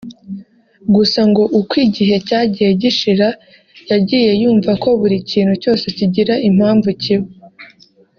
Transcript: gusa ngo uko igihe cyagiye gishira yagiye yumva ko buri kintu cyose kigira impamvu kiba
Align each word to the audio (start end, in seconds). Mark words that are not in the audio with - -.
gusa 0.95 1.19
ngo 1.29 1.43
uko 1.59 1.73
igihe 1.87 2.15
cyagiye 2.27 2.69
gishira 2.81 3.27
yagiye 3.89 4.31
yumva 4.41 4.71
ko 4.83 4.89
buri 4.99 5.17
kintu 5.31 5.53
cyose 5.63 5.85
kigira 5.97 6.33
impamvu 6.49 6.89
kiba 7.03 7.29